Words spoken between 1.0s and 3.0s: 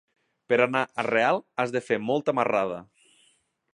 a Real has de fer molta marrada.